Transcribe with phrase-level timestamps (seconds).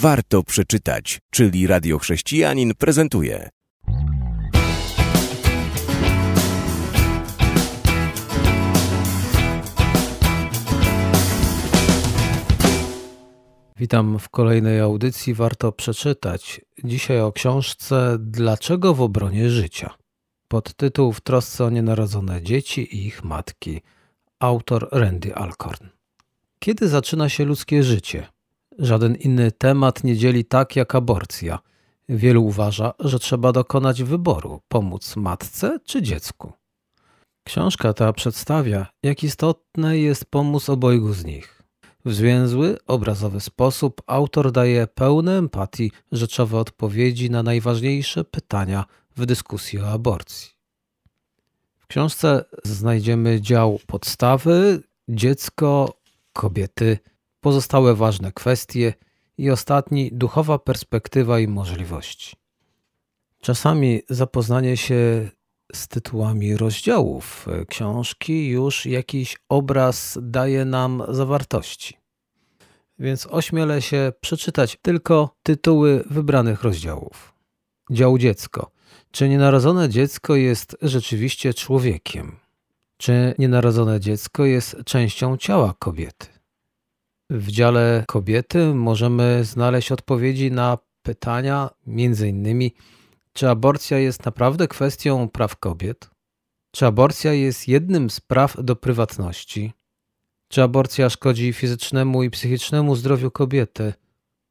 [0.00, 3.50] warto przeczytać, czyli Radio Chrześcijanin prezentuje.
[13.76, 16.60] Witam w kolejnej audycji Warto przeczytać.
[16.84, 19.94] Dzisiaj o książce Dlaczego w obronie życia?
[20.48, 23.82] Podtytuł W trosce o nienarodzone dzieci i ich matki.
[24.38, 25.86] Autor Randy Alcorn.
[26.58, 28.33] Kiedy zaczyna się ludzkie życie?
[28.78, 31.58] Żaden inny temat nie dzieli tak jak aborcja.
[32.08, 36.52] Wielu uważa, że trzeba dokonać wyboru pomóc matce czy dziecku.
[37.44, 41.62] Książka ta przedstawia, jak istotne jest pomóc obojgu z nich.
[42.04, 48.84] W zwięzły, obrazowy sposób autor daje pełne empatii rzeczowe odpowiedzi na najważniejsze pytania
[49.16, 50.50] w dyskusji o aborcji.
[51.78, 55.98] W książce znajdziemy dział podstawy, dziecko,
[56.32, 56.98] kobiety,
[57.44, 58.94] pozostałe ważne kwestie
[59.38, 62.36] i ostatni duchowa perspektywa i możliwości.
[63.40, 65.30] Czasami zapoznanie się
[65.74, 71.96] z tytułami rozdziałów książki już jakiś obraz daje nam zawartości.
[72.98, 77.34] Więc ośmielę się przeczytać tylko tytuły wybranych rozdziałów.
[77.90, 78.70] Dział dziecko.
[79.10, 82.36] Czy nienarodzone dziecko jest rzeczywiście człowiekiem?
[82.96, 86.33] Czy nienarodzone dziecko jest częścią ciała kobiety?
[87.30, 92.74] W dziale kobiety możemy znaleźć odpowiedzi na pytania, między innymi,
[93.32, 96.10] czy aborcja jest naprawdę kwestią praw kobiet?
[96.70, 99.72] Czy aborcja jest jednym z praw do prywatności?
[100.48, 103.92] Czy aborcja szkodzi fizycznemu i psychicznemu zdrowiu kobiety?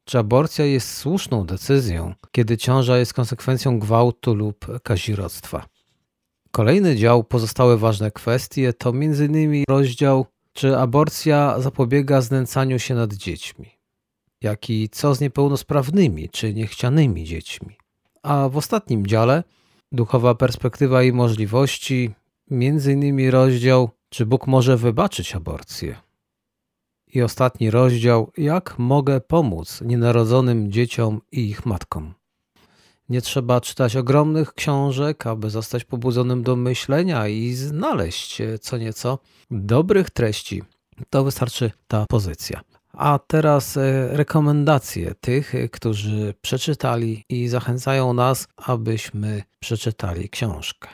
[0.05, 5.65] Czy aborcja jest słuszną decyzją, kiedy ciąża jest konsekwencją gwałtu lub kazirodztwa?
[6.51, 9.63] Kolejny dział, pozostałe ważne kwestie, to m.in.
[9.69, 13.69] rozdział, czy aborcja zapobiega znęcaniu się nad dziećmi,
[14.41, 17.77] jak i co z niepełnosprawnymi czy niechcianymi dziećmi.
[18.23, 19.43] A w ostatnim dziale,
[19.91, 22.13] duchowa perspektywa i możliwości,
[22.51, 23.29] m.in.
[23.29, 25.95] rozdział, czy Bóg może wybaczyć aborcję.
[27.13, 32.13] I ostatni rozdział, jak mogę pomóc nienarodzonym dzieciom i ich matkom.
[33.09, 39.19] Nie trzeba czytać ogromnych książek, aby zostać pobudzonym do myślenia i znaleźć co nieco
[39.51, 40.63] dobrych treści.
[41.09, 42.61] To wystarczy ta pozycja.
[42.93, 50.89] A teraz e, rekomendacje tych, którzy przeczytali i zachęcają nas, abyśmy przeczytali książkę.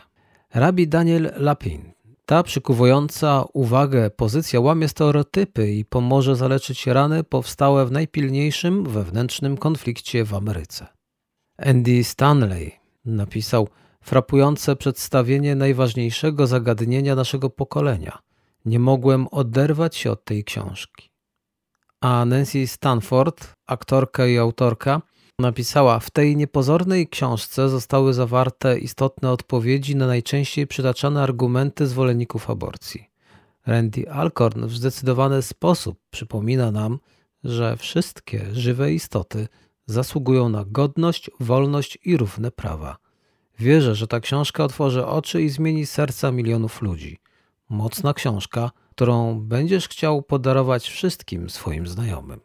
[0.53, 1.91] Rabi Daniel Lapin.
[2.25, 10.25] Ta przykuwająca uwagę pozycja łamie stereotypy i pomoże zaleczyć rany powstałe w najpilniejszym wewnętrznym konflikcie
[10.25, 10.98] w Ameryce.
[11.65, 12.71] Andy Stanley
[13.05, 13.67] napisał
[14.01, 18.19] frapujące przedstawienie najważniejszego zagadnienia naszego pokolenia.
[18.65, 21.09] Nie mogłem oderwać się od tej książki.
[22.01, 25.01] A Nancy Stanford, aktorka i autorka,
[25.39, 33.09] napisała: W tej niepozornej książce zostały zawarte istotne odpowiedzi na najczęściej przytaczane argumenty zwolenników aborcji.
[33.65, 36.99] Randy Alcorn w zdecydowany sposób przypomina nam,
[37.43, 39.47] że wszystkie żywe istoty
[39.89, 42.97] zasługują na godność, wolność i równe prawa.
[43.59, 47.19] Wierzę, że ta książka otworzy oczy i zmieni serca milionów ludzi.
[47.69, 52.39] Mocna książka, którą będziesz chciał podarować wszystkim swoim znajomym.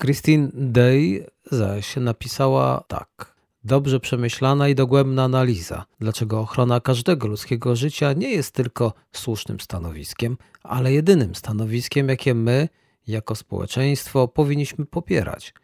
[0.00, 3.36] Christine Day zaś napisała tak.
[3.64, 10.36] Dobrze przemyślana i dogłębna analiza, dlaczego ochrona każdego ludzkiego życia nie jest tylko słusznym stanowiskiem,
[10.62, 12.68] ale jedynym stanowiskiem, jakie my,
[13.06, 15.54] jako społeczeństwo, powinniśmy popierać.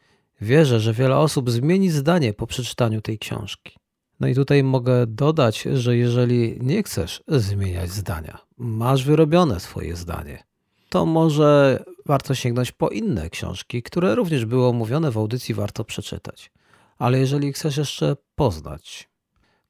[0.43, 3.77] Wierzę, że wiele osób zmieni zdanie po przeczytaniu tej książki.
[4.21, 10.45] No i tutaj mogę dodać, że jeżeli nie chcesz zmieniać zdania, masz wyrobione swoje zdanie,
[10.89, 16.51] to może warto sięgnąć po inne książki, które również były omówione w audycji, warto przeczytać.
[16.99, 19.09] Ale jeżeli chcesz jeszcze poznać,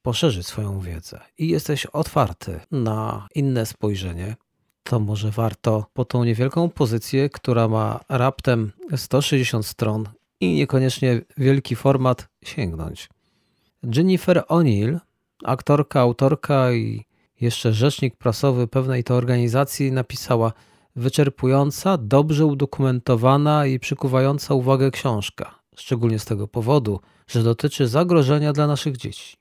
[0.03, 4.37] poszerzyć swoją wiedzę i jesteś otwarty na inne spojrzenie,
[4.83, 10.09] to może warto po tą niewielką pozycję, która ma raptem 160 stron
[10.45, 13.09] i niekoniecznie wielki format, sięgnąć.
[13.97, 14.99] Jennifer O'Neill,
[15.45, 17.05] aktorka, autorka i
[17.41, 20.53] jeszcze rzecznik prasowy pewnej to organizacji, napisała–
[20.97, 28.67] wyczerpująca, dobrze udokumentowana i przykuwająca uwagę książka, szczególnie z tego powodu, że dotyczy zagrożenia dla
[28.67, 29.37] naszych dzieci.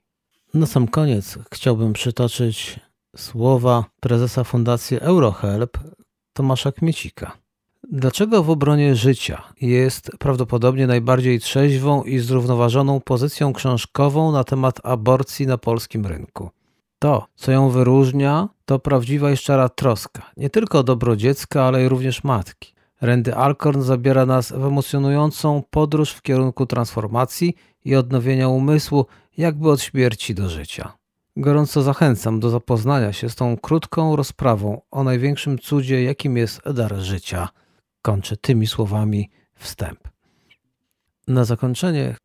[0.54, 2.80] Na sam koniec chciałbym przytoczyć
[3.16, 5.78] słowa prezesa Fundacji Eurohelp
[6.32, 7.41] Tomasza Kmiecika.
[7.94, 15.46] Dlaczego w obronie życia jest prawdopodobnie najbardziej trzeźwą i zrównoważoną pozycją książkową na temat aborcji
[15.46, 16.50] na polskim rynku?
[16.98, 21.84] To, co ją wyróżnia, to prawdziwa i szczera troska, nie tylko o dobro dziecka, ale
[21.84, 22.74] i również matki.
[23.00, 27.54] Randy Alcorn zabiera nas w emocjonującą podróż w kierunku transformacji
[27.84, 29.06] i odnowienia umysłu,
[29.36, 30.92] jakby od śmierci do życia.
[31.36, 36.94] Gorąco zachęcam do zapoznania się z tą krótką rozprawą o największym cudzie, jakim jest dar
[36.94, 37.48] życia.
[38.02, 40.08] Kończę tymi słowami wstęp.
[41.28, 42.16] Na zakończenie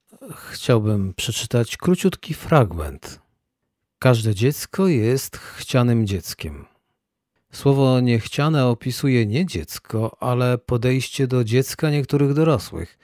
[0.52, 3.22] chciałbym przeczytać króciutki fragment.
[4.00, 6.66] Każde dziecko jest chcianym dzieckiem.
[7.52, 12.98] Słowo niechciane opisuje nie dziecko, ale podejście do dziecka niektórych dorosłych.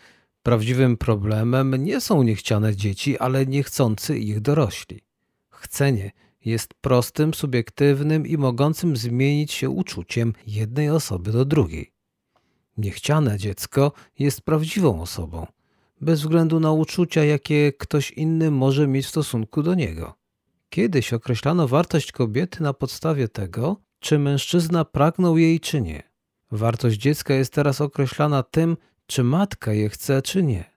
[0.44, 5.02] Prawdziwym problemem nie są niechciane dzieci, ale niechcący ich dorośli.
[5.50, 6.12] Chcenie
[6.46, 11.93] jest prostym, subiektywnym i mogącym zmienić się uczuciem jednej osoby do drugiej.
[12.78, 15.48] Niechciane dziecko jest prawdziwą osobą,
[16.02, 20.14] bez względu na uczucia, jakie ktoś inny może mieć w stosunku do niego.
[20.70, 26.04] Kiedyś określano wartość kobiety na podstawie tego, czy mężczyzna pragnął jej, czy nie.
[26.52, 30.74] Wartość dziecka jest teraz określana tym, czy matka je chce, czy nie.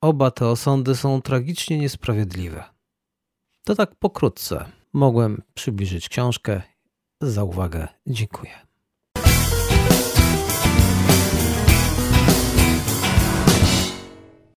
[0.00, 2.64] Oba te osądy są tragicznie niesprawiedliwe.
[3.64, 4.64] To tak pokrótce.
[4.92, 6.62] Mogłem przybliżyć książkę.
[7.20, 8.67] Za uwagę dziękuję.